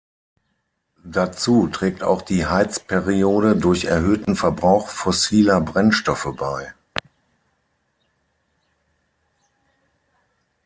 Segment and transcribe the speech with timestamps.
[1.05, 6.73] Dazu trägt auch die Heizperiode durch erhöhten Verbrauch fossiler Brennstoffe bei.